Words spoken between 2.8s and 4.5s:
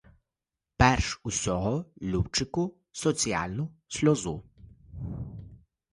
соціальну сльозу!